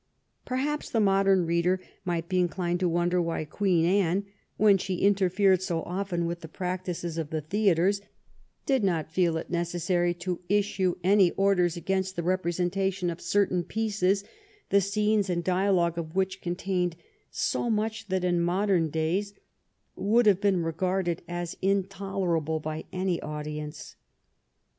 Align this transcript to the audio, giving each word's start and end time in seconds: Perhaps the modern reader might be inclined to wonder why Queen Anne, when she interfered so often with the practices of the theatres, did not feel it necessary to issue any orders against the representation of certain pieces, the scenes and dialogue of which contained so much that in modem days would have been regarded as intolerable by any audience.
Perhaps 0.45 0.89
the 0.89 0.99
modern 0.99 1.45
reader 1.45 1.79
might 2.05 2.27
be 2.27 2.39
inclined 2.39 2.79
to 2.79 2.89
wonder 2.89 3.21
why 3.21 3.45
Queen 3.45 3.85
Anne, 3.85 4.25
when 4.57 4.79
she 4.79 4.95
interfered 4.97 5.61
so 5.61 5.83
often 5.83 6.25
with 6.25 6.39
the 6.41 6.47
practices 6.47 7.19
of 7.19 7.29
the 7.29 7.39
theatres, 7.41 8.01
did 8.65 8.83
not 8.83 9.11
feel 9.11 9.37
it 9.37 9.51
necessary 9.51 10.15
to 10.15 10.39
issue 10.49 10.95
any 11.03 11.29
orders 11.33 11.77
against 11.77 12.15
the 12.15 12.23
representation 12.23 13.11
of 13.11 13.21
certain 13.21 13.63
pieces, 13.63 14.23
the 14.69 14.81
scenes 14.81 15.29
and 15.29 15.43
dialogue 15.43 15.99
of 15.99 16.15
which 16.15 16.41
contained 16.41 16.95
so 17.29 17.69
much 17.69 18.07
that 18.07 18.23
in 18.23 18.41
modem 18.41 18.89
days 18.89 19.35
would 19.95 20.25
have 20.25 20.41
been 20.41 20.63
regarded 20.63 21.21
as 21.27 21.55
intolerable 21.61 22.59
by 22.59 22.85
any 22.91 23.21
audience. 23.21 23.97